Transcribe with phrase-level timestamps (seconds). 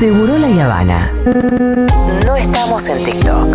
[0.00, 1.12] Seguro la Habana.
[2.24, 3.54] No estamos en TikTok.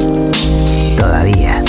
[0.96, 1.64] Todavía.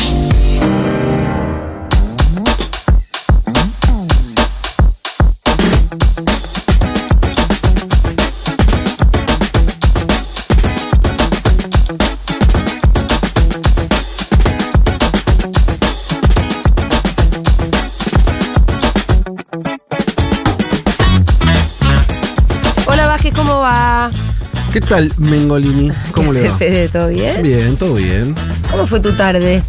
[24.77, 25.91] ¿Qué tal, Mengolini?
[26.12, 26.57] ¿Cómo ¿Qué le va?
[26.59, 26.89] Fede?
[26.91, 27.43] ¿Todo bien?
[27.43, 28.34] Bien, todo bien.
[28.71, 29.62] ¿Cómo fue tu tarde?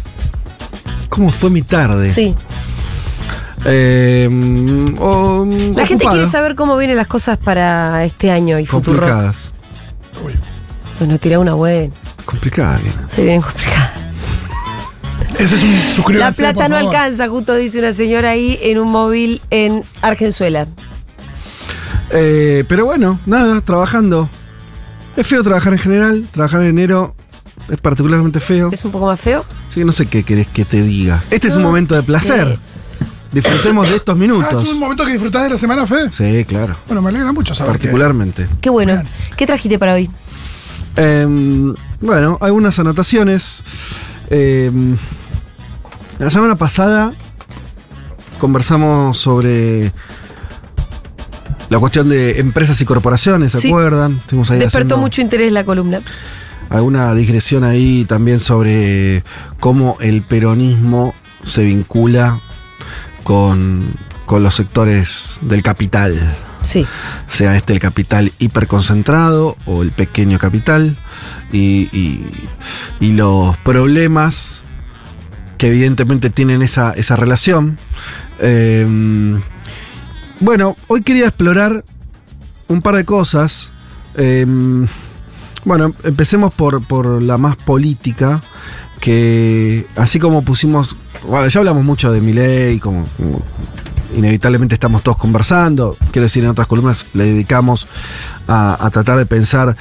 [1.08, 2.12] ¿Cómo fue mi tarde?
[2.12, 2.34] Sí.
[3.64, 6.10] Eh, mm, oh, La gente ocupada.
[6.16, 8.98] quiere saber cómo vienen las cosas para este año y futuro.
[8.98, 9.50] Complicadas.
[10.98, 11.90] Bueno, tira una buena.
[12.26, 12.94] Complicadas, bien.
[13.08, 13.92] Se vienen complicadas.
[15.38, 16.94] Ese es un La suscríbanse, plata por no favor.
[16.94, 20.66] alcanza, justo dice una señora ahí en un móvil en Argenzuela.
[22.10, 24.28] Eh, pero bueno, nada, trabajando.
[25.18, 26.26] Es feo trabajar en general.
[26.30, 27.14] Trabajar en enero
[27.68, 28.70] es particularmente feo.
[28.72, 29.44] ¿Es un poco más feo?
[29.74, 31.22] Que no sé qué querés que te diga.
[31.30, 32.56] Este es un momento de placer.
[33.32, 34.62] Disfrutemos de estos Ah, minutos.
[34.64, 36.10] ¿es un momento que disfrutás de la semana, Fede?
[36.12, 36.76] Sí, claro.
[36.86, 38.48] Bueno, me alegra mucho saber que- Particularmente.
[38.60, 38.92] Qué bueno.
[38.94, 39.08] Bien.
[39.36, 40.08] ¿Qué trajiste para hoy?
[40.96, 43.62] Em, bueno, algunas anotaciones.
[44.30, 44.96] Em,
[46.20, 47.12] la semana pasada
[48.38, 49.92] conversamos sobre
[51.70, 53.68] la cuestión de empresas y corporaciones, ¿se Sí.
[53.68, 54.18] acuerdan?
[54.18, 56.00] Estuvimos ahí Despertó haciendo mucho interés la columna.
[56.70, 59.22] alguna digresión ahí también sobre
[59.60, 62.40] cómo el peronismo se vincula
[63.24, 63.94] con,
[64.26, 66.84] con los sectores del capital Sí.
[67.26, 70.96] sea este el capital hiperconcentrado o el pequeño capital
[71.52, 72.26] y, y-
[73.00, 74.62] y los problemas
[75.56, 77.78] que evidentemente tienen esa, esa relación.
[78.40, 78.86] Eh,
[80.40, 81.84] bueno, hoy quería explorar
[82.68, 83.70] un par de cosas.
[84.14, 84.46] Eh,
[85.64, 88.40] bueno, empecemos por, por la más política,
[89.00, 90.96] que así como pusimos,
[91.26, 93.42] bueno, ya hablamos mucho de Milei, como, como
[94.16, 97.86] inevitablemente estamos todos conversando, quiero decir, en otras columnas le dedicamos
[98.46, 99.76] a, a tratar de pensar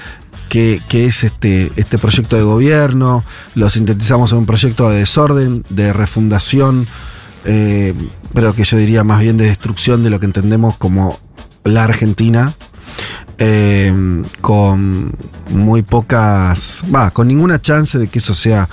[0.50, 3.24] qué, qué es este, este proyecto de gobierno,
[3.56, 6.88] lo sintetizamos en un proyecto de desorden, de refundación,
[7.50, 7.94] eh,
[8.34, 11.18] pero que yo diría más bien de destrucción de lo que entendemos como
[11.64, 12.54] la Argentina
[13.38, 13.94] eh,
[14.42, 15.14] con
[15.52, 18.68] muy pocas, va, con ninguna chance de que eso sea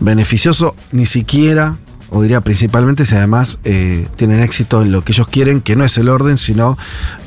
[0.00, 1.78] beneficioso, ni siquiera,
[2.10, 5.84] o diría principalmente, si además eh, tienen éxito en lo que ellos quieren, que no
[5.84, 6.76] es el orden, sino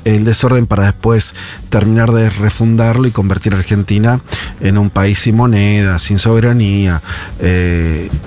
[0.06, 1.34] el desorden para después
[1.70, 4.20] terminar de refundarlo y convertir a Argentina
[4.60, 7.02] en un país sin moneda, sin soberanía,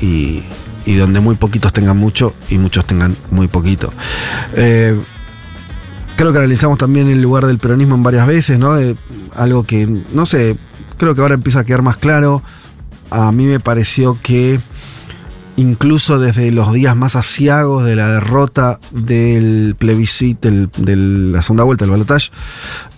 [0.01, 0.43] y,
[0.87, 3.93] y donde muy poquitos tengan mucho y muchos tengan muy poquito.
[4.55, 4.99] Eh,
[6.17, 8.75] creo que analizamos también el lugar del peronismo en varias veces, ¿no?
[8.75, 8.97] De
[9.35, 10.57] algo que, no sé,
[10.99, 12.43] creo que ahora empieza a quedar más claro.
[13.11, 14.61] A mí me pareció que
[15.57, 21.85] incluso desde los días más asiagos de la derrota del plebiscito, de la segunda vuelta
[21.85, 22.31] del balotaje,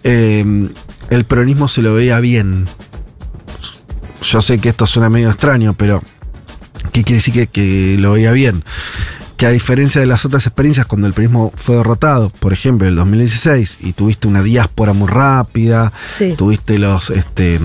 [0.04, 0.70] eh,
[1.10, 2.66] el peronismo se lo veía bien.
[4.22, 6.02] Yo sé que esto suena medio extraño, pero
[6.96, 8.64] ¿qué quiere decir que, que lo veía bien?
[9.36, 12.92] que a diferencia de las otras experiencias cuando el peronismo fue derrotado, por ejemplo, en
[12.92, 16.32] el 2016, y tuviste una diáspora muy rápida, Sí.
[16.38, 17.60] tuviste los este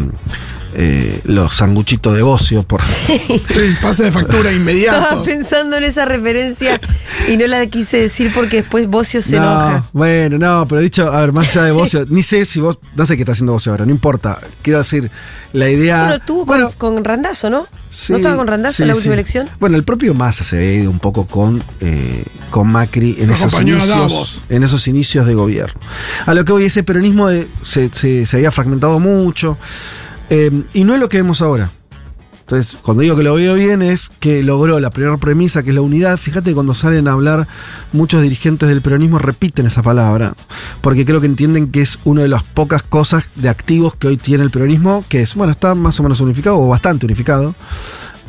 [0.74, 5.24] eh, los sanguchitos de ocio por Sí, pase de factura Estaba inmediato.
[5.24, 6.80] pensando en esa referencia
[7.28, 9.86] y no la quise decir porque después Bocio se no, enoja.
[9.94, 13.06] Bueno, no, pero dicho, a ver, más allá de Bocio, ni sé si vos, no
[13.06, 14.40] sé qué está haciendo Bocio ahora, no importa.
[14.62, 15.10] Quiero decir,
[15.54, 16.00] la idea.
[16.00, 17.68] Bueno, estuvo Bueno, con, con Randazo, ¿no?
[17.90, 19.20] sí, ¿No estaba con Randazo sí, en la última sí.
[19.20, 19.50] elección?
[19.60, 24.42] Bueno, el propio Massa se ve un poco con, eh, con Macri en esos, inicios,
[24.50, 25.80] en esos inicios de gobierno.
[26.26, 29.58] A lo que hoy ese peronismo de- se, se- se había fragmentado mucho
[30.32, 31.70] eh, y no es lo que vemos ahora.
[32.40, 35.76] Entonces, cuando digo que lo veo bien es que logró la primera premisa, que es
[35.76, 36.18] la unidad.
[36.18, 37.48] Fíjate que cuando salen a hablar,
[37.92, 40.34] muchos dirigentes del peronismo repiten esa palabra,
[40.80, 44.18] porque creo que entienden que es una de las pocas cosas de activos que hoy
[44.18, 47.56] tiene el peronismo, que es, bueno, está más o menos unificado, o bastante unificado,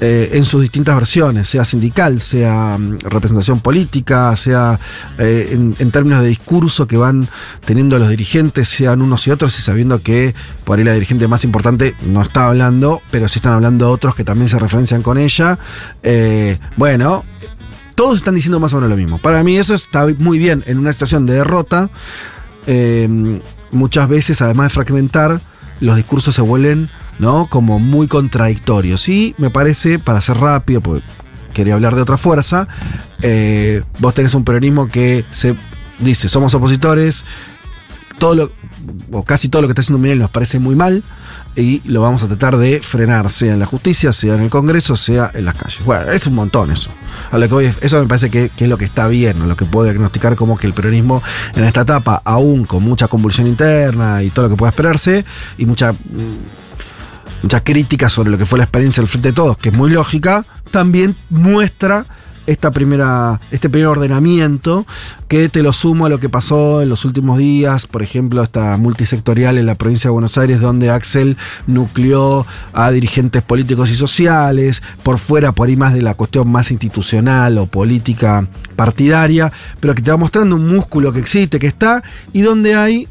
[0.05, 4.81] eh, en sus distintas versiones, sea sindical, sea mm, representación política, sea
[5.17, 7.29] eh, en, términos de discurso que van
[7.65, 10.35] teniendo los dirigentes, sean unos y otros, y sabiendo que
[10.65, 14.25] por ahí la dirigente más importante no está hablando, pero sí están hablando otros que
[14.25, 15.61] también se referencian con ella.
[16.03, 17.25] Eh, bueno,
[17.95, 19.19] todos están diciendo más o menos lo mismo.
[19.19, 21.91] Para mí eso está muy bien en una situación de derrota.
[22.67, 23.41] Eh,
[23.71, 25.41] muchas veces, además de fragmentar,
[25.79, 27.47] los discursos se vuelven ¿no?
[27.49, 29.09] como muy contradictorios.
[29.09, 31.05] Y me parece, para ser rápido, porque
[31.53, 32.69] quería hablar de otra fuerza,
[33.23, 35.55] eh, vos tenés un peronismo que se
[35.99, 37.25] dice, somos opositores,
[38.19, 38.53] todo lo,
[39.11, 41.03] o casi todo lo que está haciendo Milei nos parece muy mal
[41.55, 44.97] y lo vamos a tratar de frenar, sea en la justicia, sea en el Congreso,
[44.97, 45.85] sea en las calles.
[45.85, 46.91] Bueno, es un montón eso.
[47.31, 49.85] A lo que eso me parece que, es lo que está bien, lo que puedo
[49.85, 51.23] diagnosticar como que el peronismo
[51.55, 55.25] en esta etapa, aún con mucha convulsión interna y todo lo que pueda esperarse,
[55.59, 55.95] y mucha,
[57.43, 59.77] mm, mucha crítica sobre lo que fue la experiencia del Frente de Todos, que es
[59.77, 62.07] muy lógica, también muestra
[62.47, 64.87] esta primera, este primer ordenamiento
[65.29, 68.77] que te lo sumo a lo que pasó en los últimos días, por ejemplo, esta
[68.77, 71.37] multisectorial en la provincia de Buenos Aires, donde Axel
[71.67, 76.71] nucleó a dirigentes políticos y sociales, por fuera, por ahí más de la cuestión más
[76.71, 78.47] institucional o política
[78.77, 82.03] partidaria, pero que te va mostrando un músculo que existe, que está,
[82.33, 83.09] y donde hay,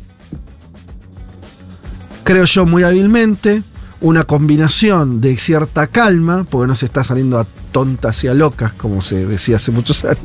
[2.24, 3.64] creo yo muy hábilmente,
[4.02, 8.74] una combinación de cierta calma, porque no se está saliendo a tontas y a locas,
[8.74, 10.18] como se decía hace muchos años.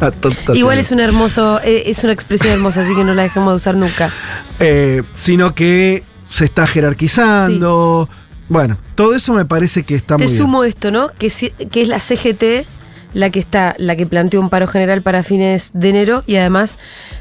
[0.00, 3.04] A tontas y Igual a es un hermoso, eh, es una expresión hermosa, así que
[3.04, 4.10] no la dejemos de usar nunca.
[4.58, 8.08] Eh, sino que se está jerarquizando.
[8.48, 11.10] Bueno, todo eso me parece que está Te muy sumo esto, ¿no?
[11.18, 12.66] Que, si- que es la CGT
[13.12, 16.78] la que está, la que planteó un paro general para fines de enero y además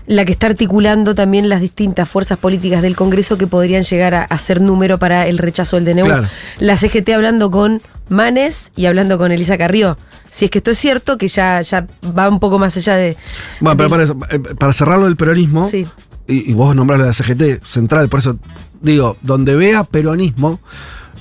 [0.08, 4.24] la que está articulando también las distintas fuerzas políticas del Congreso que podrían llegar a
[4.24, 6.06] hacer número para el rechazo del DNU.
[6.06, 6.28] Claro.
[6.60, 9.98] La CGT hablando con Manes y hablando con Elisa Carrió.
[10.30, 11.88] Si es que esto es cierto, que ya, ya
[12.18, 13.18] va un poco más allá de.
[13.60, 15.88] Bueno, pero para, eso, eh, para cerrarlo del peronismo, Sí.
[16.28, 18.38] y, y vos nombrás la CGT central, por eso
[18.82, 20.60] digo, donde vea peronismo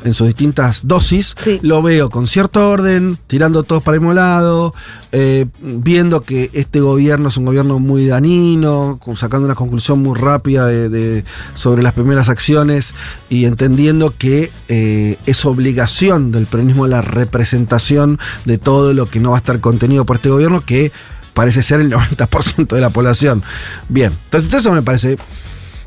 [0.05, 1.59] en sus distintas dosis, Sí.
[1.63, 4.75] lo veo con cierto orden, tirando todos para el mismo lado,
[5.13, 10.67] eh, viendo que este gobierno es un gobierno muy danino, sacando una conclusión muy rápida
[10.67, 11.25] de- de-
[11.55, 12.95] sobre las primeras acciones
[13.29, 19.31] y entendiendo que eh, es obligación del peronismo la representación de todo lo que no
[19.31, 20.93] va a estar contenido por este gobierno, que
[21.35, 23.43] parece ser el 90% de la población.
[23.89, 25.17] Bien, entonces todo eso me parece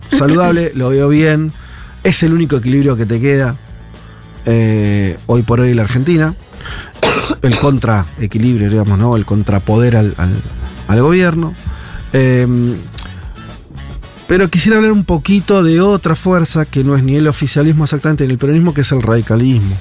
[0.09, 1.51] saludable, lo veo bien,
[2.03, 3.57] es el único equilibrio que te queda
[4.45, 6.35] eh, hoy por hoy la Argentina,
[7.41, 9.15] el contraequilibrio, digamos, ¿no?
[9.15, 11.53] El contrapoder al, al- gobierno.
[12.13, 12.47] Eh,
[14.27, 18.25] pero quisiera hablar un poquito de otra fuerza que no es ni el oficialismo exactamente
[18.25, 19.75] ni el peronismo, que es el radicalismo.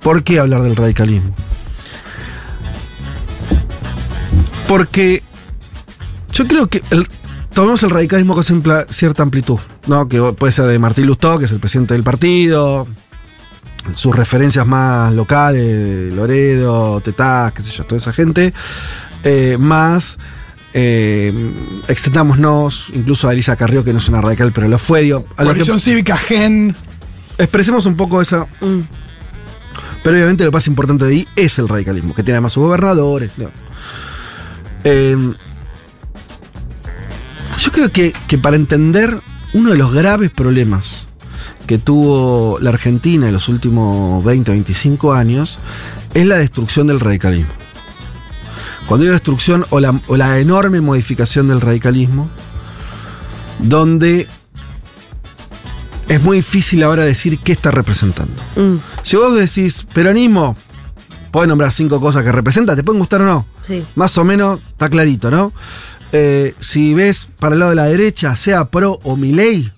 [0.00, 1.34] ¿Por qué hablar del radicalismo?
[4.68, 5.22] Porque
[6.32, 7.06] yo creo que el,
[7.52, 8.44] tomemos el radicalismo con
[8.90, 10.08] cierta amplitud, ¿no?
[10.08, 12.86] Que puede ser de Martín Lustó, que es el presidente del partido,
[13.94, 18.52] sus referencias más locales, Loredo, Tetaz, qué sé yo, toda esa gente,
[19.24, 20.18] eh, más
[20.74, 21.32] eh,
[21.88, 25.44] extendámonos incluso a Elisa Carrió, que no es una radical, pero lo fue, digo, a
[25.44, 26.74] lo que- Cívica Gen.
[27.38, 28.80] expresemos un poco esa, Mm.
[30.02, 33.32] pero obviamente lo más importante de ahí es el radicalismo, que tiene además sus gobernadores.
[33.36, 33.50] ¿no?
[34.84, 35.16] Eh,
[37.58, 39.20] yo creo que, que para entender
[39.54, 41.06] uno de los graves problemas
[41.72, 45.58] que tuvo la Argentina en los últimos 20 o 25 años
[46.12, 47.50] es la destrucción del radicalismo.
[48.86, 52.28] Cuando digo destrucción o la, o la enorme modificación del radicalismo,
[53.58, 54.28] donde
[56.08, 58.42] es muy difícil ahora decir qué está representando.
[58.56, 60.54] Mm, Si vos decís peronismo,
[61.30, 63.46] podés nombrar cinco cosas que representa, te pueden gustar o no.
[63.62, 63.82] sí.
[63.94, 65.54] Más o menos está clarito, ¿no?
[66.12, 69.71] Eh, si ves para el lado de la derecha, sea pro o milei,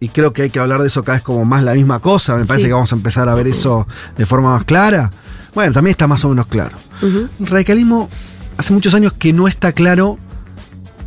[0.00, 2.36] y creo que hay que hablar de eso cada vez como más la misma cosa,
[2.36, 2.68] me parece Sí.
[2.68, 5.10] que vamos a empezar a ver eso de forma más clara.
[5.54, 6.76] Bueno, también está más o menos claro.
[7.02, 8.08] El radicalismo
[8.56, 10.18] hace muchos años que no está claro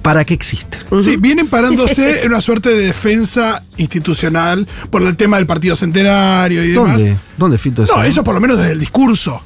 [0.02, 0.78] para qué existe.
[0.90, 1.00] ujú.
[1.02, 6.64] Sí, vienen parándose en una suerte de defensa institucional por el tema del partido centenario
[6.64, 6.98] y demás.
[6.98, 7.18] ¿Dónde?
[7.38, 7.86] ¿Dónde, Fito?
[7.86, 9.42] No, eso por lo menos desde el discurso.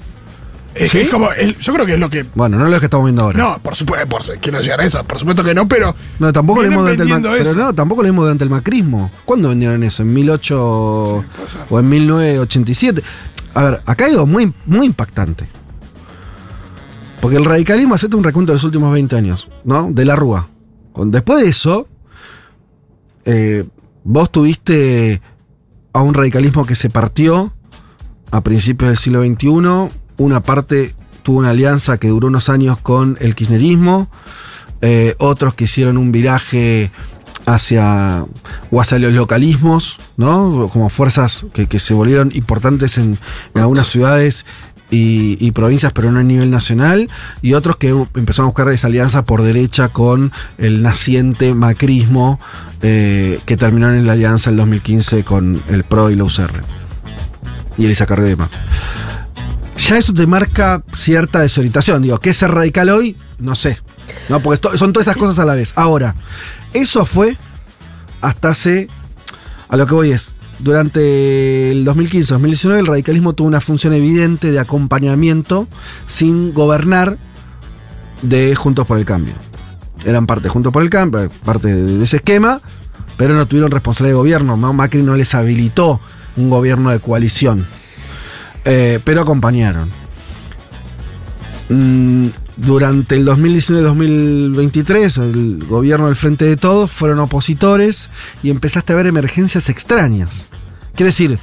[0.76, 1.00] Es, ¿Sí?
[1.00, 2.26] es como, yo creo que es lo que.
[2.36, 3.38] Bueno, no es lo que estamos viendo ahora.
[3.38, 5.96] No, por supuesto, por, quiero llegar a eso, por supuesto que no, pero.
[6.20, 9.10] No, tampoco lo vimos durante el pero no, tampoco lo vimos durante el macrismo.
[9.24, 10.04] ¿Cuándo vendieron eso?
[10.04, 13.02] ¿En 1800 Sí, o en 1987?
[13.54, 15.48] A ver, acá hay algo muy, muy impactante.
[17.22, 19.90] Porque el radicalismo hace un recuento de los últimos 20 años, ¿no?
[19.92, 20.50] De la Rúa.
[20.96, 21.88] Después de eso,
[23.24, 23.66] eh,
[24.04, 25.22] vos tuviste
[25.94, 27.54] a un radicalismo que se partió
[28.32, 29.90] a principios del siglo XXI.
[30.18, 30.94] Una parte
[31.24, 34.10] tuvo una alianza que duró unos años con el kirchnerismo.
[34.82, 36.92] Eh, otros que hicieron un viraje
[37.46, 38.26] hacia
[38.72, 40.70] o hacia los localismos, ¿no?
[40.72, 43.18] Como fuerzas que, se volvieron importantes en,
[43.54, 44.46] en algunas ciudades
[44.90, 47.10] y, provincias, pero no a nivel nacional,
[47.42, 52.40] y otros que empezaron a buscar esa alianza por derecha con el naciente macrismo
[52.82, 56.62] eh, que terminó en la alianza el 2015 con el PRO y la UCR.
[57.78, 58.50] Y Elisa demás.
[59.88, 62.02] Ya eso te marca cierta desorientación.
[62.02, 63.16] Digo, ¿qué es ser radical hoy?
[63.38, 63.80] No sé.
[64.30, 65.74] No, porque son todas esas cosas a la vez.
[65.76, 66.16] Ahora,
[66.74, 67.38] eso fue
[68.20, 68.88] hasta hace.
[69.70, 70.36] A lo que voy es.
[70.58, 75.68] Durante el 2015-2019 el radicalismo tuvo una función evidente de acompañamiento
[76.08, 77.20] sin gobernar
[78.24, 79.36] de Juntos por el Cambio.
[80.04, 82.60] Eran parte de Juntos por el Cambio, parte de ese esquema,
[83.18, 84.58] pero no tuvieron responsabilidad de gobierno.
[84.58, 84.74] ¿no?
[84.74, 86.00] Macri no les habilitó
[86.38, 87.68] un gobierno de coalición,
[88.66, 89.90] Eh, pero acompañaron.
[91.70, 98.10] Mm, durante el 2019-2023, el gobierno del Frente de Todos fueron opositores
[98.44, 100.46] y empezaste a ver emergencias extrañas.
[100.96, 101.40] Quiere decir,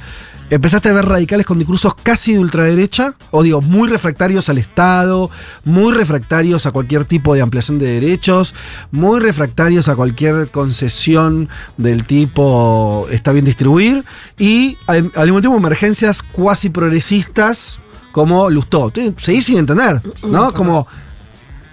[0.53, 5.29] empezaste a ver radicales con discursos casi de ultraderecha, o digo, muy refractarios al Estado,
[5.63, 8.53] muy refractarios a cualquier tipo de ampliación de derechos,
[8.91, 14.03] muy refractarios a cualquier concesión del tipo está bien distribuir,
[14.37, 17.79] y al, al mismo tiempo emergencias cuasi progresistas
[18.11, 18.91] como Lustó.
[19.17, 20.53] Seguís sin entender, ¿no?
[20.53, 20.87] Como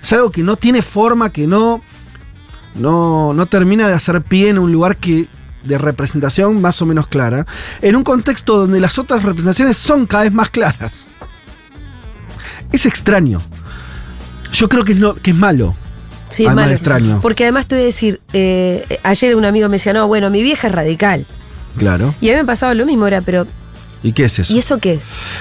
[0.03, 1.83] es algo que no tiene forma, que no,
[2.75, 5.29] no, no termina de hacer pie en un lugar que
[5.65, 7.47] de representación más o menos clara,
[7.83, 11.07] en un contexto donde las otras representaciones son cada vez más claras.
[12.73, 13.41] Es extraño.
[14.53, 15.75] Yo creo que es, no- que es malo.
[16.31, 16.75] Sí, Además malo.
[16.77, 17.19] extraño.
[17.21, 20.43] Porque además te voy a decir, eh, ayer un amigo me decía, no, bueno, mi
[20.43, 21.27] vieja es radical.
[21.77, 22.15] Claro.
[22.21, 23.47] Y a mí me pasaba lo mismo, era, pero
[24.03, 24.53] ¿Y qué es eso?
[24.53, 24.99] ¿y eso qué?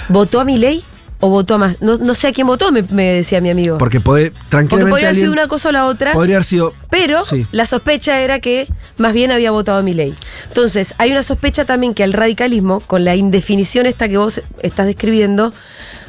[0.10, 0.84] ¿Votó a mi ley
[1.20, 1.82] o votó a más?
[1.82, 3.78] No, no sé a quién votó, me, me decía mi amigo.
[3.78, 6.14] Porque puede Porque tranquilamente podría haber sido una cosa o la otra.
[6.14, 7.46] podría haber sido Pero Sí.
[7.52, 10.14] la sospecha era que más bien había votado a mi ley.
[10.48, 14.86] Entonces, hay una sospecha también que el radicalismo, con la indefinición esta que vos estás
[14.88, 15.54] describiendo,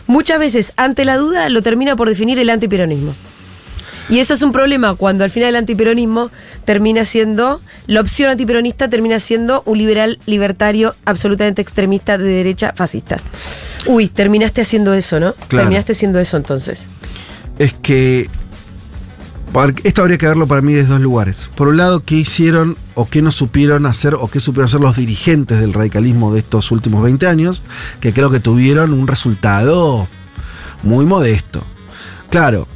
[0.07, 3.15] muchas veces ante la duda lo termina por definir el antiperonismo.
[4.09, 6.31] Y eso es un problema cuando al final el antiperonismo
[6.65, 13.19] termina siendo, la opción antiperonista termina siendo un liberal libertario absolutamente extremista de derecha fascista.
[13.87, 15.35] Uy, terminaste haciendo eso, ¿no?
[15.35, 15.65] Claro.
[15.65, 16.87] Terminaste haciendo eso entonces.
[17.59, 18.29] es que
[19.83, 21.49] esto habría que verlo para mí desde dos lugares.
[21.57, 24.97] Por un lado, qué hicieron o qué no supieron hacer o qué supieron hacer los
[24.97, 27.63] dirigentes del radicalismo de estos últimos 20 años,
[28.01, 30.07] que creo que tuvieron un resultado
[30.83, 31.63] muy modesto.
[32.31, 32.69] Claro,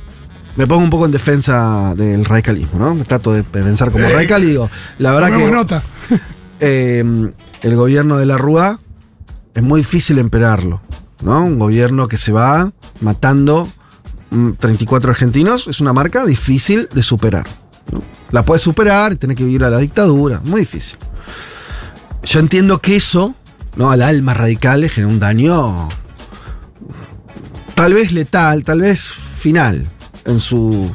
[0.57, 2.95] me pongo un poco en defensa del radicalismo, ¿no?
[2.95, 4.69] Me trato de pensar como radical y digo,
[4.99, 5.83] la verdad que nota.
[6.61, 7.05] eh,
[7.63, 8.81] el gobierno de la Rúa
[9.55, 10.81] es muy difícil emperarlo,
[11.23, 11.45] ¿no?
[11.45, 13.69] Un gobierno que se va matando
[14.31, 17.47] mm, 34 argentinos es una marca difícil de superar.
[18.31, 20.99] La puedes superar y tenés que vivir a la dictadura, muy difícil.
[22.25, 23.35] Yo entiendo que eso,
[23.77, 23.91] ¿no?
[23.91, 25.89] Al alma radical le genera un daño
[27.75, 29.89] tal vez letal, tal vez final
[30.25, 30.91] en su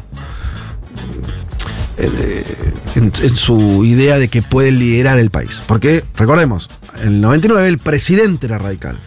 [1.99, 5.61] en, en su idea de que puede liderar el país.
[5.67, 6.69] Porque, recordemos,
[7.01, 8.99] en el 99 el presidente era radical.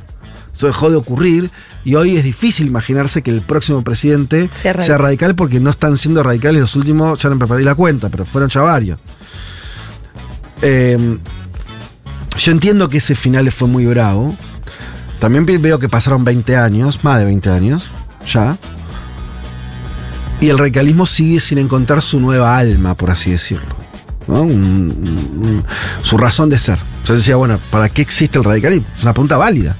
[0.55, 1.51] Eso dejó de ocurrir
[1.85, 5.35] y hoy es difícil imaginarse que el próximo presidente Sea sea radical.
[5.35, 8.51] porque no están siendo radicales los últimos, ya no me perdí la cuenta, pero fueron
[8.51, 8.99] ya varios.
[10.61, 11.19] Eh,
[12.37, 14.37] yo entiendo que ese final fue muy bravo.
[15.19, 17.91] También veo que pasaron 20 años, más de 20 años,
[18.27, 18.57] ya.
[20.43, 23.75] Y el radicalismo sigue sin encontrar su nueva alma, por así decirlo.
[24.27, 25.65] Un-
[26.03, 26.79] su razón de ser.
[27.05, 28.87] Yo decía, bueno, ¿para qué existe el radicalismo?
[28.97, 29.77] Es una pregunta válida.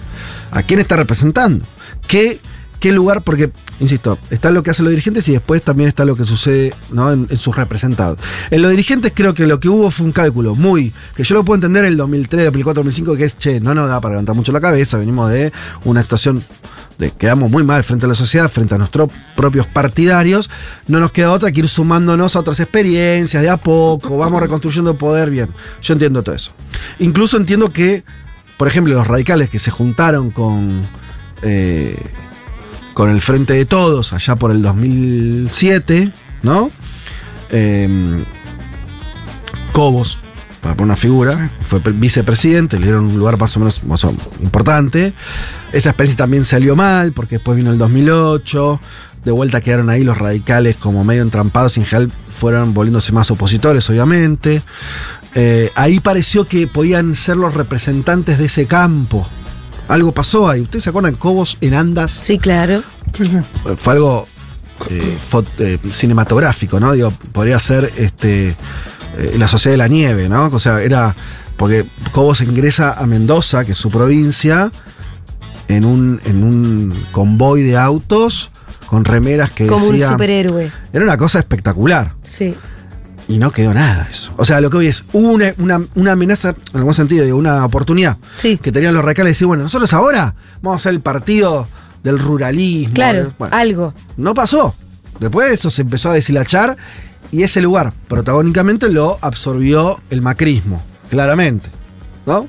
[0.53, 1.65] ¿A quién está representando?
[2.07, 2.39] ¿Qué,
[2.79, 3.23] qué lugar?
[3.23, 3.51] Porque,
[3.81, 7.11] insisto, está lo que hacen los dirigentes y después también está lo que sucede ¿no?
[7.13, 8.19] en, en sus representados.
[8.51, 11.45] En los dirigentes creo que lo que hubo fue un cálculo muy, que yo lo
[11.45, 14.35] puedo entender en el 2003, 2004, 2005, que es, che, no nos da para levantar
[14.37, 15.53] mucho la cabeza, venimos de
[15.85, 16.43] una situación
[17.11, 20.49] quedamos muy mal frente a la sociedad, frente a nuestros propios partidarios,
[20.87, 24.97] no nos queda otra que ir sumándonos a otras experiencias de a poco, vamos reconstruyendo
[24.97, 25.49] poder, bien,
[25.83, 26.53] yo entiendo todo eso.
[27.01, 28.05] Incluso entiendo que,
[28.57, 30.81] por ejemplo, los radicales que se juntaron con,
[31.43, 31.97] eh,
[32.95, 36.71] con el Frente de Todos allá por el 2007, ¿no?
[37.51, 38.25] Eh,
[39.73, 40.19] Cobos,
[40.61, 44.05] para poner una figura, fue pre- vicepresidente, le dieron un lugar más o menos más
[44.05, 45.13] o- importante.
[45.73, 48.81] Esa experiencia también salió mal, porque después vino el 2008,
[49.25, 53.31] de vuelta quedaron ahí los radicales como medio entrampados y en general fueron volviéndose más
[53.31, 54.63] opositores, obviamente.
[55.35, 59.29] Eh, ahí pareció que podían ser los representantes de ese campo.
[59.89, 60.61] Algo pasó ahí.
[60.61, 61.15] ¿Ustedes se acuerdan?
[61.17, 62.83] Cobos en Andas Sí, claro.
[63.13, 63.25] Sí.
[63.77, 64.27] fue algo
[64.91, 65.19] eh,
[65.59, 66.93] eh, cinematográfico, ¿no?
[66.93, 68.57] Digo, podría ser este
[69.19, 70.47] eh, la Sociedad de la Nieve, ¿no?
[70.47, 71.15] O sea, era.
[71.57, 74.73] Porque Cobos ingresa a Mendoza, que es su provincia,
[75.69, 78.51] en un, en un convoy de autos
[78.87, 80.71] con remeras que Como un superhéroe.
[80.93, 82.13] Era una cosa espectacular.
[82.23, 82.55] Sí.
[83.29, 84.33] Y no quedó nada de eso.
[84.37, 87.39] O sea, lo que hoy es, hubo una, una, una amenaza, en algún sentido, digo,
[87.39, 88.59] una oportunidad Sí.
[88.59, 91.67] que tenían los radicales de decir, bueno, nosotros ahora vamos a ser el partido
[92.03, 92.95] del ruralismo.
[92.95, 93.95] Claro, Bueno, algo.
[94.17, 94.75] no pasó.
[95.21, 96.77] Después de eso se empezó a deshilachar
[97.31, 100.83] y ese lugar protagónicamente lo absorbió el macrismo.
[101.09, 101.69] claramente.
[102.27, 102.47] ¿No?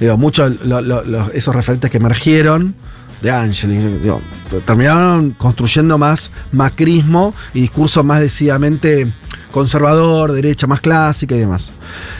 [0.00, 2.74] Digo, muchos lo- lo- lo- esos referentes que emergieron
[3.22, 3.78] de Angeli,
[4.66, 9.12] terminaron construyendo más macrismo y discurso más decididamente
[9.52, 11.70] conservador, derecha más clásica y demás.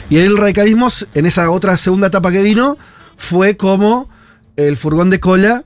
[0.09, 2.77] Y el radicalismo, en esa otra segunda etapa que vino,
[3.17, 4.07] fue como
[4.55, 5.63] el furgón de cola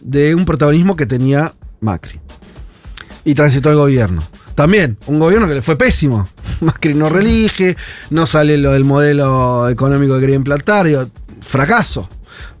[0.00, 2.18] de un protagonismo que tenía Macri.
[3.24, 4.22] Y transitó el gobierno.
[4.60, 6.28] También, un gobierno que le fue pésimo.
[6.60, 7.78] Macri no relige,
[8.10, 11.08] no sale lo del modelo económico que quería implantar, digo,
[11.40, 12.10] fracaso.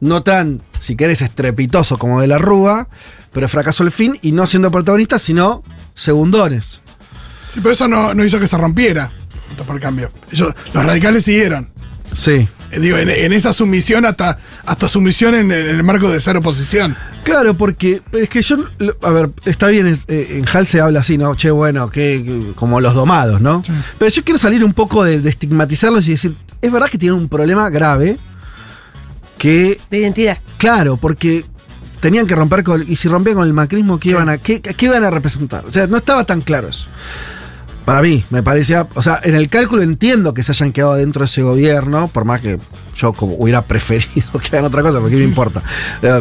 [0.00, 2.88] No tan, si querés, estrepitoso como de la Rúa,
[3.34, 5.62] pero fracasó el fin y no siendo protagonista, sino
[5.94, 6.80] segundones.
[7.52, 9.10] Sí, pero eso no, no hizo que se rompiera.
[9.66, 10.10] Por cambio.
[10.32, 11.68] Ellos- los radicales siguieron.
[12.14, 12.48] Sí.
[12.70, 16.38] Eh, digo, en, en esa sumisión hasta, hasta sumisión en, en el marco de ser
[16.38, 16.96] oposición.
[17.24, 18.56] Claro, porque es que yo,
[19.02, 21.34] a ver, está bien, es- eh, en Hal se habla así, ¿no?
[21.34, 23.62] Che, bueno, que, como los domados, ¿no?
[23.64, 23.72] Sí.
[23.98, 27.18] Pero yo quiero salir un poco de, de estigmatizarlos y decir, es verdad que tienen
[27.18, 28.18] un problema grave
[29.38, 30.38] que, De identidad.
[30.58, 31.44] claro, porque
[32.00, 34.86] tenían que romper con, y si rompían con el macrismo, ¿qué iban a, qué, qué
[34.86, 35.64] iban a representar?
[35.66, 36.86] O sea, no estaba tan claro eso.
[37.84, 41.20] Para mí, me parecía, o sea, en el cálculo entiendo que se hayan quedado dentro
[41.20, 42.58] de ese gobierno, por más que
[42.96, 45.62] yo como hubiera preferido que hagan otra cosa, porque me importa.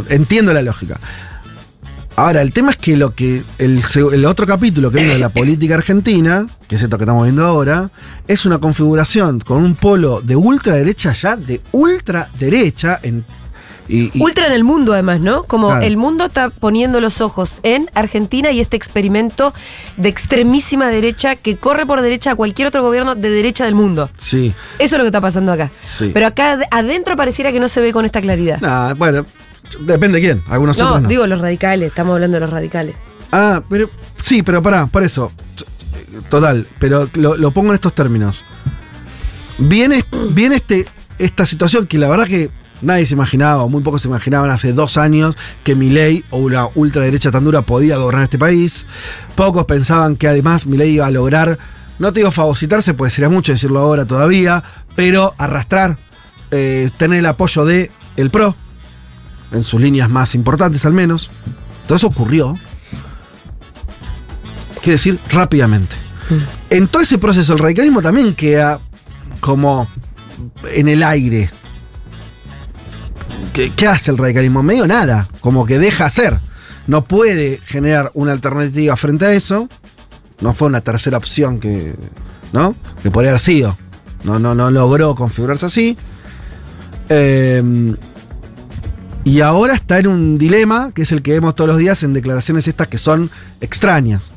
[0.09, 0.99] Entiendo la lógica.
[2.15, 5.29] Ahora, el tema es que lo que el, el otro capítulo que viene de la
[5.29, 7.91] política argentina, que es esto que estamos viendo ahora,
[8.27, 13.23] es una configuración con un polo de ultraderecha ya, de ultraderecha en
[13.89, 15.43] y, y- Ultra en el mundo, además, ¿no?
[15.43, 15.85] Como Claro.
[15.85, 19.53] el mundo está poniendo los ojos en Argentina y este experimento
[19.97, 24.09] de extremísima derecha que corre por derecha a cualquier otro gobierno de derecha del mundo.
[24.19, 24.53] sí.
[24.77, 25.71] Eso es lo que está pasando acá.
[25.91, 26.11] Sí.
[26.13, 28.61] Pero acá ad- adentro pareciera que no se ve con esta claridad.
[28.61, 29.25] Nah, bueno,
[29.81, 30.43] depende de quién.
[30.47, 31.07] Algunos no, otros no.
[31.09, 32.95] digo los radicales, estamos hablando de los radicales.
[33.31, 33.89] Ah, pero
[34.23, 35.31] sí, pero pará, por eso.
[36.29, 38.43] Total, pero lo, lo pongo en estos términos.
[39.57, 40.85] Viene, viene este,
[41.17, 42.49] esta situación que la verdad que
[42.81, 46.67] nadie se imaginaba, o muy pocos se imaginaban hace dos años, que Milei o una
[46.75, 48.85] ultraderecha tan dura podía gobernar este país.
[49.35, 51.57] Pocos pensaban que además Milei iba a lograr,
[51.99, 54.63] no te digo fagocitarse, pues sería mucho decirlo ahora todavía,
[54.95, 55.97] pero arrastrar,
[56.51, 58.55] eh, tener el apoyo de el PRO,
[59.51, 61.29] en sus líneas más importantes al menos.
[61.87, 62.57] Todo eso ocurrió.
[64.75, 65.95] Quiero decir, rápidamente.
[66.69, 68.79] En todo ese proceso, el radicalismo también queda
[69.39, 69.87] como
[70.71, 71.49] en el aire.
[73.53, 74.63] ¿Qué, hace el radicalismo?
[74.63, 76.39] Medio nada, como que deja hacer.
[76.87, 79.67] No puede generar una alternativa frente a eso.
[80.41, 81.95] No fue una tercera opción que,
[82.53, 82.75] ¿no?
[83.03, 83.77] que podría haber sido.
[84.23, 85.97] No, no, no logró configurarse así.
[87.09, 87.95] Eh,
[89.23, 92.13] y ahora está en un dilema, que es el que vemos todos los días en
[92.13, 93.29] declaraciones estas que son
[93.61, 94.31] extrañas.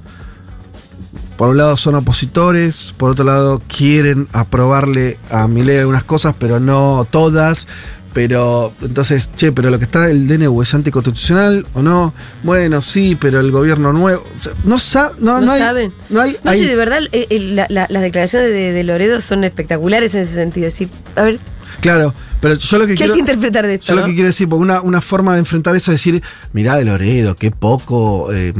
[1.37, 6.61] Por un lado son opositores, por otro lado quieren aprobarle a Milei algunas cosas, pero
[6.61, 7.67] no todas.
[8.15, 12.13] Pero entonces, che, pero lo que está el DNU es anticonstitucional o no?
[12.43, 14.23] Bueno, sí, pero el gobierno nuevo.
[14.39, 15.93] o sea, no, sa- no, No no hay- saben.
[16.11, 16.37] No hay.
[16.45, 19.45] No hay- sé, de verdad, eh, eh, la- la- las declaraciones de, de Loredo son
[19.45, 20.67] espectaculares en ese sentido.
[20.67, 21.39] Es decir, a ver,
[21.81, 23.13] Claro, pero yo lo que ¿qué quiero.
[23.13, 23.87] hay que interpretar de esto?
[23.89, 26.77] Yo lo que quiero decir, porque una, una forma de enfrentar eso es decir, mirá
[26.77, 28.53] de Loredo, qué poco, eh,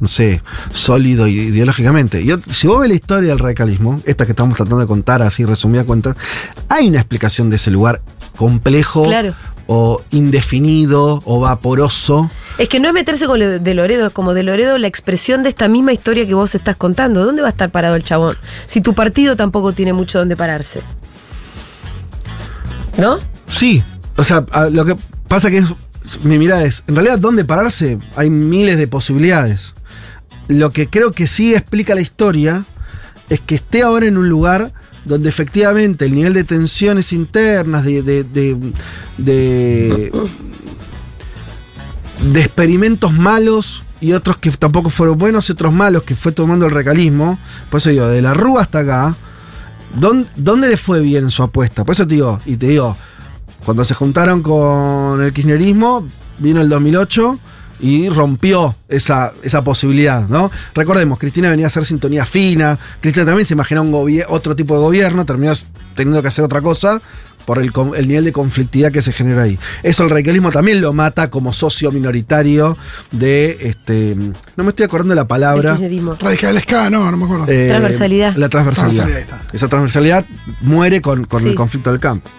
[0.00, 0.42] no sé,
[0.72, 2.24] sólido ideológicamente.
[2.24, 5.44] Yo, si vos ves la historia del radicalismo, esta que estamos tratando de contar así
[5.44, 6.16] resumida cuenta,
[6.68, 8.00] hay una explicación de ese lugar
[8.36, 9.34] complejo Claro.
[9.66, 12.30] o indefinido o vaporoso.
[12.58, 15.42] Es que no es meterse con lo de Loredo, es como de Loredo la expresión
[15.42, 17.24] de esta misma historia que vos estás contando.
[17.24, 18.36] ¿Dónde va a estar parado el chabón?
[18.66, 20.82] Si tu partido tampoco tiene mucho donde pararse.
[23.00, 23.18] ¿No?
[23.46, 23.82] Sí,
[24.16, 24.96] o sea, lo que
[25.28, 25.64] pasa que es,
[26.22, 27.98] mi mirada es, en realidad, ¿dónde pararse?
[28.16, 29.74] Hay miles de posibilidades.
[30.48, 32.64] Lo que creo que sí explica la historia
[33.28, 34.72] es que esté ahora en un lugar
[35.04, 38.56] donde efectivamente el nivel de tensiones internas, de, de, de,
[39.16, 40.12] de,
[42.30, 46.66] de experimentos malos y otros que tampoco fueron buenos y otros malos que fue tomando
[46.66, 47.38] el recalismo,
[47.70, 49.14] por eso digo, de la Rúa hasta acá,
[49.94, 51.84] ¿dónde, dónde le fue bien su apuesta?
[51.84, 52.96] Por eso te digo, y te digo,
[53.64, 56.06] cuando se juntaron con el kirchnerismo,
[56.38, 57.38] vino el 2008
[57.80, 60.50] y rompió esa, esa posibilidad, ¿no?
[60.74, 64.80] Recordemos, Cristina venía a hacer sintonía fina, Cristina también se imaginaba un otro tipo de
[64.80, 65.52] gobierno, terminó
[65.94, 67.00] teniendo que hacer otra cosa
[67.46, 69.58] por el, el nivel de conflictividad que se genera ahí.
[69.82, 72.76] Eso el radicalismo también lo mata como socio minoritario
[73.10, 74.16] de, este,
[74.56, 75.70] no me estoy acordando la El palabra.
[75.72, 76.12] kirchnerismo.
[76.20, 77.44] Radicales K, no, no me acuerdo.
[77.48, 78.36] Eh, Transversalidad.
[78.36, 79.08] La transversalidad.
[79.52, 80.24] Esa transversalidad
[80.60, 81.48] muere con, con Sí.
[81.48, 82.30] el conflicto del campo.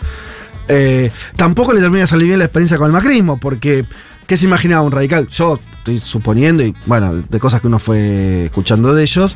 [0.68, 3.86] Eh, tampoco le termina de salir bien la experiencia con el macrismo, porque
[4.28, 5.28] ¿qué se imaginaba un radical?
[5.28, 9.36] Yo estoy suponiendo, y bueno, de cosas que uno fue escuchando de ellos,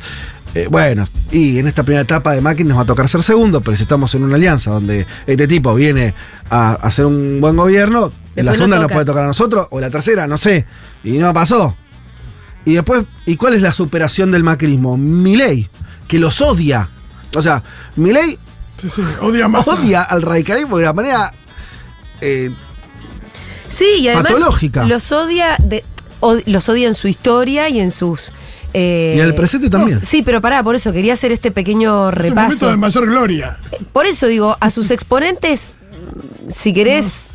[0.56, 3.60] eh, bueno, y en esta primera etapa de Macri nos va a tocar ser segundo,
[3.60, 6.14] pero si estamos en una alianza donde este tipo viene
[6.48, 9.66] a hacer un buen gobierno, en la Después no segunda nos puede tocar a nosotros,
[9.70, 10.64] o la tercera, no sé.
[11.04, 11.76] Y no pasó.
[12.64, 14.96] Y después, ¿y cuál es la superación del macrismo?
[14.96, 15.68] Milei,
[16.08, 16.88] que los odia.
[17.36, 17.62] O sea,
[17.96, 18.38] Milei
[18.78, 19.66] Sí, sí, odia más.
[19.68, 21.32] odia al radicalismo de una manera
[22.20, 22.50] eh,
[23.70, 24.84] Sí, y además Patológica.
[24.84, 25.84] los odia, de,
[26.20, 28.32] od- los odia en su historia y en sus...
[28.78, 30.00] eh, y en el presente también.
[30.04, 32.70] Sí, pero pará, por eso quería hacer este pequeño Es un momento repaso.
[32.70, 33.58] de mayor gloria.
[33.92, 35.72] Por eso digo, a sus exponentes,
[36.54, 37.28] si querés,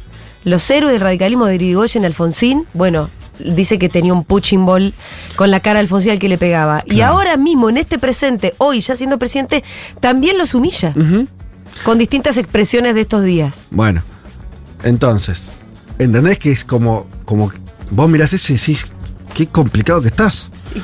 [0.43, 4.93] los héroes del radicalismo de Irigoyen, Alfonsín, bueno, dice que tenía un punching ball
[5.36, 6.84] con la cara a Alfonsín al que le pegaba.
[6.86, 9.63] Y ahora mismo, en este presente, hoy ya siendo presidente,
[9.99, 10.93] también los humilla.
[11.84, 13.65] Con distintas expresiones de estos días.
[13.71, 14.04] Bueno,
[14.84, 15.49] entonces,
[15.97, 17.51] ¿entendés que es como, como
[17.89, 18.86] vos mirás eso y decís,
[19.34, 20.49] qué complicado que estás?
[20.71, 20.82] Sí.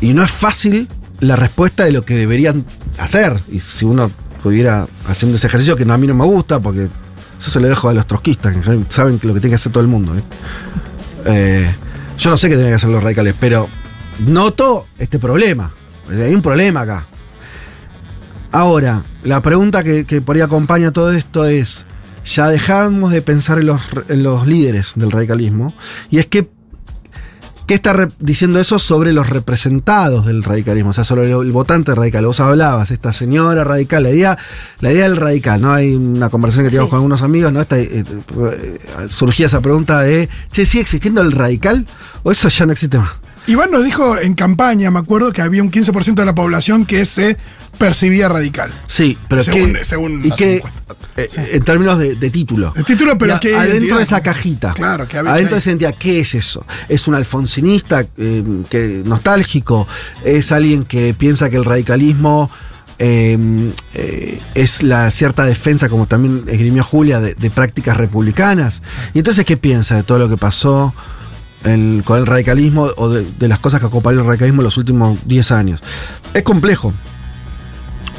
[0.00, 0.88] Y no es fácil
[1.20, 2.64] la respuesta de lo que deberían
[2.98, 3.38] hacer.
[3.50, 4.10] Y si uno
[4.42, 6.88] pudiera haciendo ese ejercicio, que a mí no me gusta, porque
[7.40, 9.82] eso se lo dejo a los trotskistas, que saben lo que tiene que hacer todo
[9.82, 10.14] el mundo.
[10.16, 10.22] ¿eh?
[11.26, 11.70] Eh,
[12.18, 13.68] yo no sé qué tienen que hacer los radicales, pero
[14.26, 15.72] noto este problema.
[16.10, 17.06] Hay un problema acá.
[18.52, 21.86] Ahora, la pregunta que, que por ahí acompaña todo esto es,
[22.24, 25.74] ya dejamos de pensar en los, en los líderes del radicalismo,
[26.10, 26.50] y es que,
[27.66, 30.90] ¿qué está diciendo eso sobre los representados del radicalismo?
[30.90, 32.26] O sea, sobre el, el votante radical.
[32.26, 34.38] Vos hablabas, esta señora radical, la idea,
[34.80, 35.72] la idea del radical, ¿no?
[35.72, 36.74] Hay una conversación que Sí.
[36.74, 37.60] teníamos con algunos amigos, ¿no?
[37.60, 41.86] Esta, eh, eh, surgía esa pregunta de, che, ¿sigue existiendo el radical?
[42.22, 43.10] ¿O eso ya no existe más?
[43.46, 47.04] Iván nos dijo en campaña, me acuerdo, que había un 15% de la población que
[47.04, 47.36] se
[47.78, 48.72] percibía radical.
[48.86, 50.62] Sí, pero Según- que, según y que
[51.16, 52.72] eh, en términos de, de título.
[52.74, 54.72] El título, pero que adentro de esa cajita.
[54.72, 56.64] Claro, que había- adentro que de esa identidad, ¿qué es eso?
[56.88, 59.86] ¿Es un alfonsinista eh, que, nostálgico?
[60.24, 62.50] ¿Es alguien que piensa que el radicalismo
[62.98, 68.82] eh, eh, es la cierta defensa, como también esgrimió Julia, de, de prácticas republicanas?
[69.12, 70.94] Y entonces, ¿qué piensa de todo lo que pasó?
[72.04, 75.26] Con el radicalismo o de, de las cosas que acompañan el radicalismo en los últimos
[75.26, 75.80] 10 años.
[76.34, 76.92] Es complejo.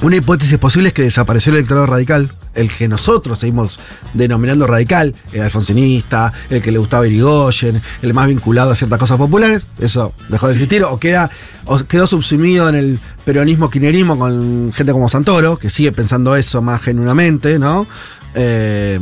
[0.02, 3.80] Una hipótesis posible es que desapareció el electorado radical, el que nosotros seguimos
[4.14, 9.18] denominando radical, el alfonsinista, el que le gustaba Irigoyen, el más vinculado a ciertas cosas
[9.18, 11.30] populares, eso dejó de existir, o, queda,
[11.66, 16.62] o quedó subsumido en el peronismo kirchnerismo con gente como Santoro, que sigue pensando eso
[16.62, 17.88] más genuinamente, ¿no?
[18.34, 19.00] Eh,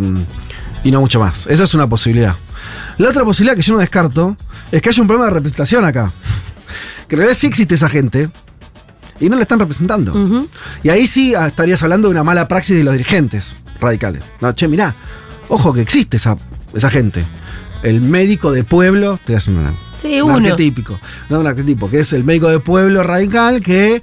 [0.83, 1.47] y no mucho más.
[1.47, 2.35] Esa es una posibilidad.
[2.97, 4.37] La otra posibilidad que yo no descarto
[4.71, 6.11] es que haya un problema de representación acá.
[7.07, 8.29] Que en realidad sí existe esa gente
[9.19, 10.47] y no la están representando.
[10.83, 14.23] Y ahí sí ah, estarías hablando de una mala praxis de los dirigentes radicales.
[14.41, 14.93] No, che, mirá,
[15.49, 16.37] ojo que existe esa,
[16.73, 17.23] esa gente.
[17.83, 20.47] El médico de pueblo, te hacen una, Sí, un uno.
[20.47, 20.97] arquetipo.
[21.29, 24.01] No, un arquetipo, que es el médico de pueblo radical que.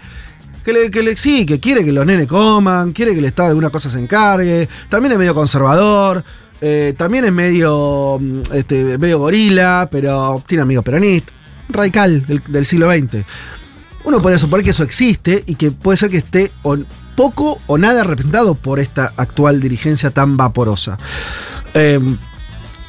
[0.65, 3.47] Que le, que le sí, que quiere que los nenes coman, quiere que el Estado
[3.49, 6.23] de alguna cosa se encargue, también es medio conservador,
[6.61, 11.35] eh, también es medio, mm, este, medio gorila, pero tiene amigos peronistas,
[11.69, 13.25] radical del, del siglo XX.
[14.05, 16.51] Uno podría suponer que eso existe y que puede ser que esté
[17.17, 20.99] poco o nada representado por esta actual dirigencia tan vaporosa.
[21.75, 22.01] Eh,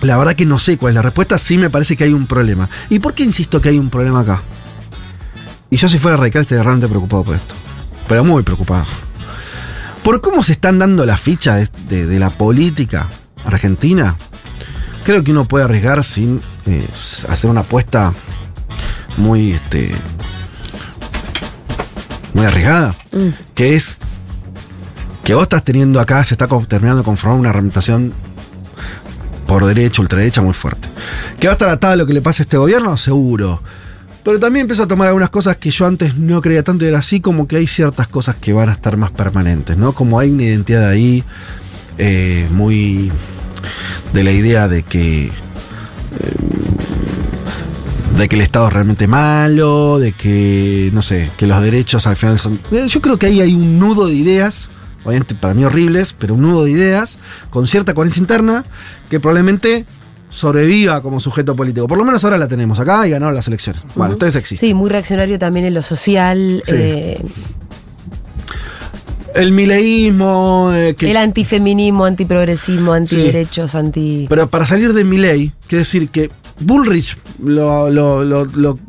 [0.01, 2.27] la verdad que no sé cuál es la respuesta, sí me parece que hay un
[2.27, 2.69] problema.
[2.89, 4.41] ¿Y por qué insisto que hay un problema acá?
[5.69, 7.55] Y yo si fuera radical estaría realmente preocupado por esto.
[8.07, 8.85] Pero muy preocupado.
[10.03, 13.07] Por cómo se están dando las fichas de la política
[13.45, 14.17] argentina,
[15.03, 16.87] creo que uno puede arriesgar sin eh,
[17.29, 18.13] hacer una apuesta
[19.17, 19.91] muy, este,
[22.33, 22.95] muy arriesgada.
[23.11, 23.29] Mm.
[23.53, 23.97] Que es
[25.23, 28.13] que vos estás teniendo acá, se está terminando de conformar una representación
[29.45, 30.87] por derecha, ultraderecha muy fuerte.
[31.39, 32.95] ¿Que va a estar atado a lo que le pase a este gobierno?
[32.97, 33.61] Seguro.
[34.23, 36.99] Pero también empiezo a tomar algunas cosas que yo antes no creía tanto y era
[36.99, 39.93] así, como que hay ciertas cosas que van a estar más permanentes, ¿no?
[39.93, 41.23] Como hay una identidad ahí
[41.97, 43.11] eh, muy
[44.13, 45.31] de la idea de que eh,
[48.17, 52.17] de que el Estado es realmente malo, de que, no sé, que los derechos al
[52.17, 52.59] final son...
[52.71, 54.67] Eh, Yo creo que ahí hay un nudo de ideas,
[55.05, 57.17] obviamente para mí horribles, pero un nudo de ideas
[57.49, 58.63] con cierta coherencia interna
[59.09, 59.85] que probablemente
[60.29, 61.87] sobreviva como sujeto político.
[61.87, 63.81] Por lo menos ahora la tenemos acá y ganaron las elecciones.
[63.95, 64.13] Bueno, Ujú.
[64.13, 64.67] entonces existe.
[64.67, 66.71] Sí, muy reaccionario también en lo social, Sí.
[66.75, 67.21] eh,
[69.35, 74.25] El mileísmo, eh, que el antifeminismo, antiprogresismo, antiderechos, anti...
[74.29, 78.79] Pero para salir de Milley, quiere decir que Bullrich lo, lo- lo- lo-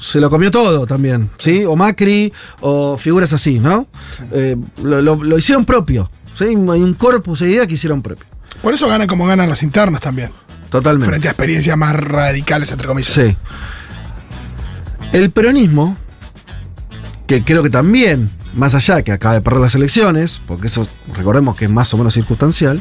[0.00, 1.64] se lo comió todo también, ¿sí?
[1.64, 3.86] O Macri, o figuras así, ¿no?
[4.32, 6.44] Eh, lo, lo- lo hicieron propio, ¿sí?
[6.44, 8.26] Hay un corpus de ideas que hicieron propio.
[8.62, 10.30] Por eso ganan como ganan las internas también.
[10.70, 11.08] Totalmente.
[11.10, 13.12] Frente a experiencias más radicales, entre comillas.
[13.12, 13.36] Sí.
[15.12, 15.96] El peronismo,
[17.30, 20.88] que creo que también, más allá de que acaba de perder las elecciones, porque eso
[21.14, 22.80] recordemos que es más o menos circunstancial,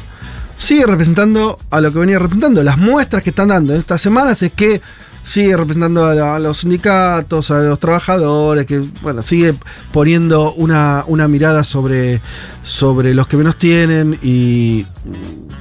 [0.56, 2.64] sigue representando a lo que venía representando.
[2.64, 4.82] Las muestras que están dando en estas semanas es que
[5.22, 9.54] sigue representando a, los sindicatos, a los trabajadores, que bueno, sigue
[9.92, 12.20] poniendo una, una mirada sobre,
[12.64, 14.84] sobre los que menos tienen y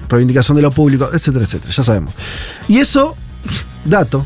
[0.09, 2.15] reivindicación de lo público, etcétera, etcétera, ya sabemos.
[2.69, 3.17] Y eso,
[3.85, 4.25] dato,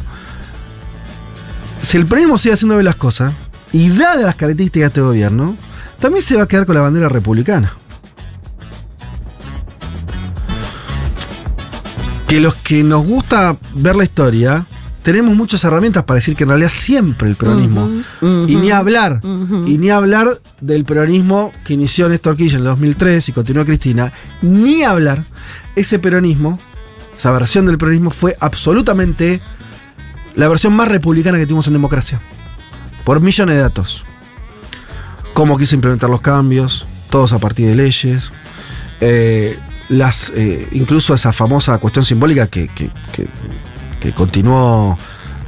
[1.81, 3.33] si el peronismo sigue haciendo bien las cosas,
[3.73, 5.57] y dadas las características de este gobierno,
[5.99, 7.75] también se va a quedar con la bandera republicana.
[12.27, 14.67] Que los que nos gusta ver la historia,
[15.03, 17.89] tenemos muchas herramientas para decir que en realidad siempre el peronismo,
[18.21, 19.21] y ni hablar,
[19.67, 24.13] y ni hablar del peronismo que inició Néstor Kirchner en el 2003 y continuó Cristina,
[24.41, 25.25] ni hablar,
[25.77, 26.59] ese peronismo,
[27.17, 29.41] esa versión del peronismo fue absolutamente
[30.35, 32.21] la versión más republicana que tuvimos en democracia.
[33.05, 34.05] Por millones de datos.
[35.35, 38.31] Cómo quiso implementar los cambios, todos a partir de leyes.
[39.01, 44.97] eh, las, eh, incluso esa famosa cuestión simbólica que, que- continuó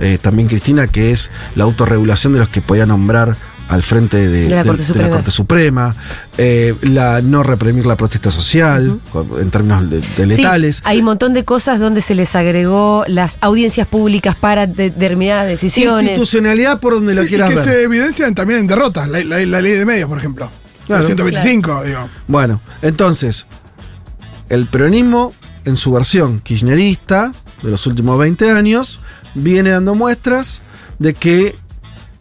[0.00, 3.36] eh, también Cristina, que es la autorregulación de los que podía nombrar
[3.68, 5.08] al frente de, De la Corte de Suprema.
[5.10, 5.96] Corte Suprema,
[6.38, 9.00] eh, la no reprimir la protesta social,
[9.40, 10.80] en términos de, de Sí, letales.
[10.84, 15.46] hay un montón de cosas donde se les agregó las audiencias públicas para de- determinadas
[15.46, 16.04] decisiones.
[16.04, 17.64] Institucionalidad por donde lo Sí, y quieras que ver.
[17.64, 19.08] se evidencian también en derrotas.
[19.08, 20.50] La, la- la ley de medios, por ejemplo.
[20.86, 21.00] Claro.
[21.00, 22.08] la 125, digo.
[22.28, 23.46] Bueno, entonces,
[24.50, 25.32] el peronismo,
[25.64, 29.00] en su versión kirchnerista de los últimos 20 años,
[29.34, 30.60] viene dando muestras
[30.98, 31.56] de que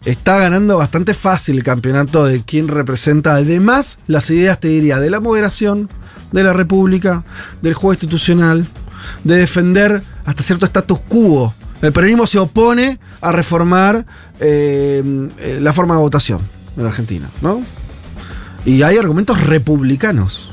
[0.06, 5.10] está ganando bastante fácil el campeonato de quien representa además las ideas, te diría, de
[5.10, 5.90] la moderación,
[6.32, 7.24] de la república,
[7.62, 8.66] del juego institucional,
[9.24, 11.54] de defender hasta cierto status quo.
[11.82, 14.06] El peronismo se opone a reformar
[14.40, 16.42] eh, eh, la forma de votación
[16.78, 17.62] en Argentina, ¿no?
[18.66, 20.50] Y hay argumentos republicanos.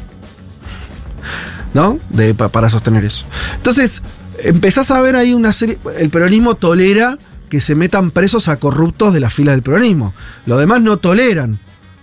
[1.72, 2.00] ¿No?
[2.08, 3.24] De, pa- para sostener eso.
[3.54, 4.02] Entonces,
[4.42, 5.78] empezás a ver ahí una serie.
[5.98, 7.16] El peronismo tolera
[7.50, 10.14] que se metan presos a corruptos de la fila del peronismo.
[10.46, 11.58] Los demás no toleran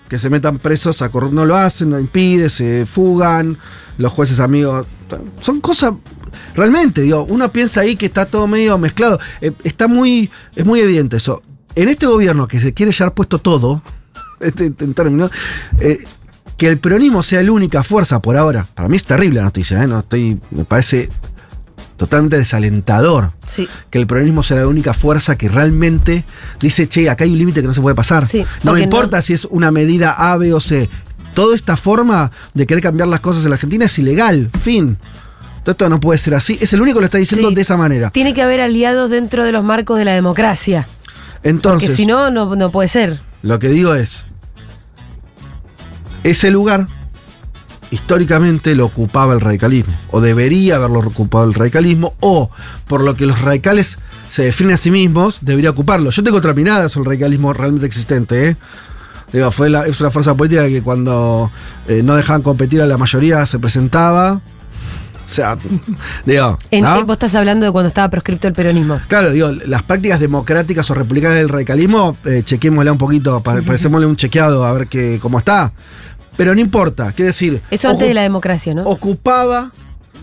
[0.10, 1.36] que se metan presos a corruptos.
[1.36, 3.58] No lo hacen, no impide, se fugan.
[3.98, 4.86] Los jueces amigos.
[5.42, 5.94] Son cosas.
[6.54, 9.20] Realmente, digo, uno piensa ahí que está todo medio mezclado.
[9.42, 10.30] Eh, está muy.
[10.56, 11.42] Es muy evidente eso.
[11.74, 13.82] En este gobierno que se quiere llevar puesto todo,
[14.40, 15.32] este, en términos,
[15.80, 16.04] eh,
[16.58, 19.84] que el peronismo sea la única fuerza por ahora, para mí es terrible la noticia,
[19.84, 19.88] ¿eh?
[19.88, 21.10] no estoy, me parece
[21.98, 23.68] totalmente desalentador Sí.
[23.90, 26.24] que el peronismo sea la única fuerza que realmente
[26.60, 28.26] dice, che, acá hay un límite que no se puede pasar.
[28.26, 30.90] Sí, no me importa no- si es una medida A, B o C.
[31.34, 34.50] Toda esta forma de querer cambiar las cosas en la Argentina es ilegal.
[34.62, 34.98] Fin.
[35.64, 36.58] Todo esto no puede ser así.
[36.62, 37.56] Es el único que lo está diciendo Sí.
[37.56, 38.10] de esa manera.
[38.12, 40.88] Tiene que haber aliados dentro de los marcos de la democracia.
[41.44, 43.20] Entonces, Porque si no, no, no puede ser.
[43.44, 44.26] Lo que digo es,
[46.24, 46.88] ese lugar
[47.92, 52.50] históricamente lo ocupaba el radicalismo, o debería haberlo ocupado el radicalismo, o
[52.88, 53.98] por lo que los radicales
[54.30, 56.10] se definen a sí mismos, debería ocuparlo.
[56.10, 58.58] Yo tengo otra mirada sobre el radicalismo realmente existente, ¿eh?
[59.32, 61.52] Digo, fue la- es una fuerza política que cuando
[61.88, 64.42] eh, no dejaban competir a la mayoría se presentaba.
[65.30, 65.58] O sea,
[66.26, 67.00] digo, En- ¿no?
[67.00, 69.02] eh, Vos estás hablando de cuando estaba proscripto el peronismo.
[69.10, 74.06] Claro, digo, las prácticas democráticas o republicanas del radicalismo, eh, chequémosla un poquito, pa- parecémosle
[74.08, 75.74] un chequeado a ver que, cómo está.
[76.38, 77.62] Pero no importa, quiere decir.
[77.72, 78.84] Eso antes de la democracia, ¿no?
[78.84, 79.72] Ocupaba.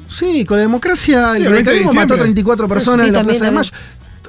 [0.08, 2.42] Sí, con la democracia, Sí, el el 20 de radicalismo mató a diciembre.
[2.44, 3.50] 34 personas Sí, en la también, Plaza de.
[3.50, 3.72] Mayo.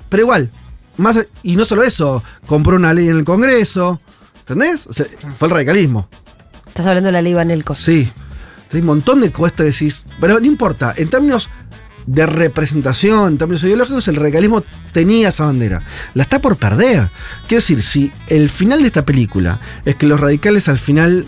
[0.09, 0.49] Pero igual,
[0.97, 4.01] más, y no solo eso, compró una ley en el Congreso.
[4.39, 4.87] ¿Entendés?
[4.87, 5.05] O sea,
[5.37, 6.07] fue el radicalismo.
[6.67, 7.75] Estás hablando de la ley Banelco.
[7.75, 8.11] Sí.
[8.73, 10.03] Hay un montón de cosas que decís.
[10.19, 10.93] Pero no importa.
[10.97, 11.49] En términos
[12.05, 15.81] de representación, en términos ideológicos, el radicalismo tenía esa bandera.
[16.13, 17.09] La está por perder.
[17.47, 21.25] Quiero decir, si el final de esta película es que los radicales al final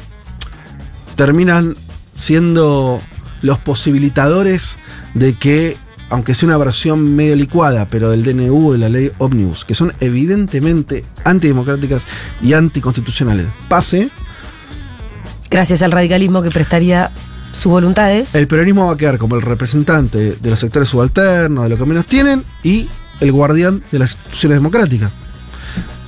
[1.18, 1.76] terminan
[2.16, 3.02] siendo
[3.42, 4.78] los posibilitadores
[5.14, 5.76] de que,
[6.10, 9.92] aunque sea una versión medio licuada, pero del DNU, de la ley Omnibus, que son
[10.00, 12.08] evidentemente antidemocráticas
[12.42, 14.10] y anticonstitucionales, pase,
[15.50, 17.12] Gracias al radicalismo que prestaría
[17.54, 18.36] sus voluntades.
[18.36, 21.86] El peronismo va a quedar como el representante de los sectores subalternos, de lo que
[21.86, 22.90] menos tienen, y
[23.22, 25.12] el guardián de las instituciones democráticas.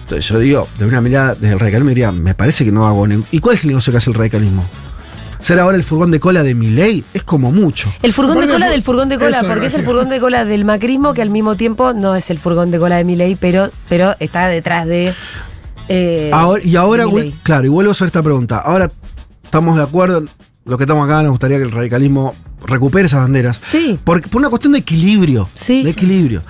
[0.02, 3.08] Entonces yo digo, de una mirada desde el radicalismo diría, me parece que no hago
[3.08, 3.26] ningún...
[3.32, 4.66] ¿Y cuál es el negocio que hace el radicalismo?
[5.40, 7.04] ¿Ser ahora el furgón de cola de mi ley?
[7.14, 7.92] Es como mucho.
[8.02, 10.44] El furgón de cola del furgón de cola, eso, porque es el furgón de cola
[10.46, 13.72] del macrismo que al mismo tiempo no es el furgón de cola de Milei, pero,
[13.88, 15.14] pero está detrás de.
[15.88, 17.34] eh, Ahora- y ahora, Milei.
[17.44, 18.58] claro, y vuelvo a hacer esta pregunta.
[18.60, 18.92] Ahora
[19.44, 20.24] estamos de acuerdo,
[20.66, 23.60] los que estamos acá nos gustaría que el radicalismo recupere esas banderas.
[23.64, 23.98] Sí.
[24.04, 25.50] Porque, por una cuestión de equilibrio.
[25.56, 25.84] Sí.
[25.84, 26.44] De equilibrio.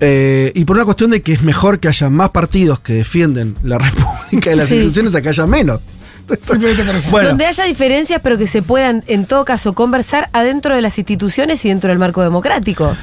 [0.00, 3.54] Eh, y por una cuestión de que es mejor que haya más partidos que defienden
[3.62, 3.78] la
[4.30, 4.74] república y las Sí.
[4.76, 5.80] instituciones a que haya menos.
[6.42, 7.10] Simplemente por eso.
[7.10, 7.28] Bueno.
[7.30, 11.64] Donde haya diferencias, pero que se puedan, en todo caso, conversar adentro de las instituciones
[11.64, 12.96] y dentro del marco democrático.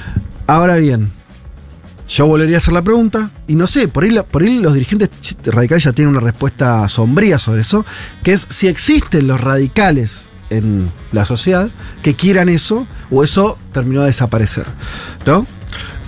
[0.48, 1.12] Ahora bien,
[2.08, 4.74] yo volvería a hacer la pregunta, y no sé, por ahí, la- por ahí los
[4.74, 5.10] dirigentes
[5.46, 7.86] radicales ya tienen una respuesta sombría sobre eso,
[8.24, 11.70] que es si existen los radicales en la sociedad
[12.02, 14.66] que quieran eso, o eso terminó de desaparecer.
[15.28, 15.46] ¿No?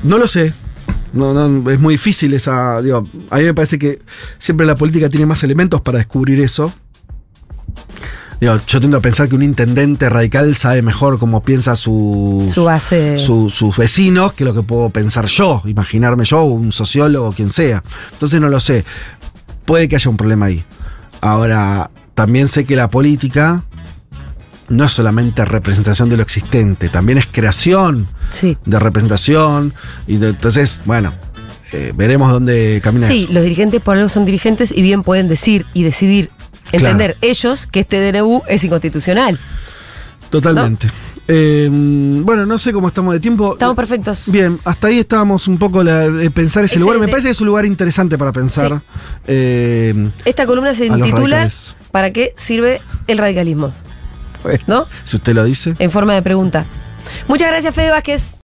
[0.04, 0.54] No lo sé.
[1.14, 2.82] No, no, es muy difícil esa.
[2.82, 4.02] Digo, a mí me parece que
[4.40, 6.74] siempre la política tiene más elementos para descubrir eso.
[8.42, 12.64] Digo, yo tiendo a pensar que un intendente radical sabe mejor cómo piensa su, Su
[12.64, 13.20] base.
[13.20, 17.84] su- sus vecinos que lo que puedo pensar yo, imaginarme yo, un sociólogo, quien sea.
[18.14, 18.84] Entonces no lo sé.
[19.66, 20.66] Puede que haya un problema ahí.
[21.22, 23.64] Ahora, también sé que la política
[24.70, 28.58] no es solamente representación de lo existente, también es creación Sí.
[28.66, 29.72] de representación.
[30.08, 31.14] Y de- entonces, bueno,
[31.74, 33.34] eh, veremos dónde camina Sí, eso.
[33.34, 36.32] los dirigentes por algo son dirigentes y bien pueden decir y decidir,
[36.72, 39.38] entender ellos que este DNU es inconstitucional.
[40.30, 40.90] Totalmente.
[41.28, 43.54] Eh, bueno, no sé cómo estamos de tiempo.
[43.54, 44.32] Estamos perfectos.
[44.32, 47.00] Bien, hasta ahí estábamos un poco la- de pensar ese lugar.
[47.00, 48.72] Me parece que es un lugar interesante para pensar.
[48.72, 48.82] Sí.
[49.28, 51.76] Eh, Esta columna se A los intitula radicales.
[51.92, 53.72] ¿Para qué sirve el radicalismo?
[54.44, 54.88] bueno, ¿No?
[55.04, 55.76] Si usted lo dice.
[55.80, 56.66] En forma de pregunta.
[57.28, 58.36] Muchas gracias, Fede Vázquez.